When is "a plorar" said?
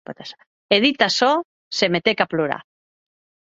2.27-2.59